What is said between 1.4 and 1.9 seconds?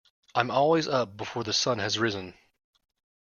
the sun